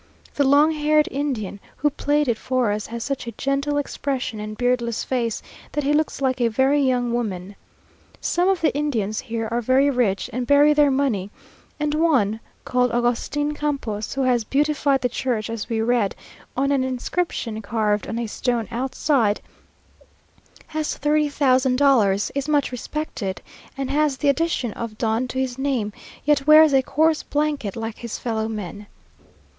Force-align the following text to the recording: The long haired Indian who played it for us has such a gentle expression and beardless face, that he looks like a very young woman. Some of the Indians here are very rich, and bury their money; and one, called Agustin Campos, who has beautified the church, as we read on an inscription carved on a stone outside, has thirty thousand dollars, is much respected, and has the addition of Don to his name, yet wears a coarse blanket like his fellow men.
The 0.33 0.43
long 0.43 0.71
haired 0.71 1.07
Indian 1.11 1.59
who 1.77 1.91
played 1.91 2.27
it 2.27 2.39
for 2.39 2.71
us 2.71 2.87
has 2.87 3.03
such 3.03 3.27
a 3.27 3.33
gentle 3.33 3.77
expression 3.77 4.39
and 4.39 4.57
beardless 4.57 5.03
face, 5.03 5.43
that 5.73 5.83
he 5.83 5.93
looks 5.93 6.21
like 6.23 6.41
a 6.41 6.47
very 6.47 6.81
young 6.81 7.13
woman. 7.13 7.55
Some 8.19 8.49
of 8.49 8.61
the 8.61 8.75
Indians 8.75 9.19
here 9.19 9.47
are 9.51 9.61
very 9.61 9.91
rich, 9.91 10.27
and 10.33 10.47
bury 10.47 10.73
their 10.73 10.89
money; 10.89 11.29
and 11.79 11.93
one, 11.93 12.39
called 12.65 12.89
Agustin 12.91 13.53
Campos, 13.53 14.15
who 14.15 14.23
has 14.23 14.43
beautified 14.43 15.01
the 15.01 15.07
church, 15.07 15.51
as 15.51 15.69
we 15.69 15.81
read 15.83 16.15
on 16.57 16.71
an 16.71 16.83
inscription 16.83 17.61
carved 17.61 18.07
on 18.07 18.17
a 18.17 18.25
stone 18.25 18.67
outside, 18.71 19.39
has 20.65 20.97
thirty 20.97 21.29
thousand 21.29 21.75
dollars, 21.75 22.31
is 22.33 22.49
much 22.49 22.71
respected, 22.71 23.39
and 23.77 23.91
has 23.91 24.17
the 24.17 24.29
addition 24.29 24.73
of 24.73 24.97
Don 24.97 25.27
to 25.27 25.37
his 25.37 25.59
name, 25.59 25.93
yet 26.25 26.47
wears 26.47 26.73
a 26.73 26.81
coarse 26.81 27.21
blanket 27.21 27.75
like 27.75 27.97
his 27.99 28.17
fellow 28.17 28.47
men. 28.47 28.87